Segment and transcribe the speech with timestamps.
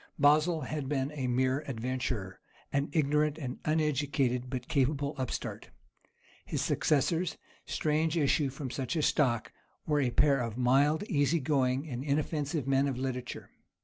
[0.17, 2.39] Basil had been a mere adventurer,
[2.73, 5.69] an ignorant and uneducated but capable upstart.
[6.43, 12.65] His successors—strange issue from such a stock—were a pair of mild, easy going, and inoffensive
[12.67, 13.51] men of literature.